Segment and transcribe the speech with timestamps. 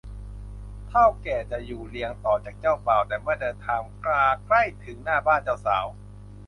[0.87, 5.85] เถ้าแก่จะอยู่เรียงต่อจากเจ้าบ่าว แต่เมื่อเดินทางมาใกล้ถึงหน้าบ้านเจ้าสาว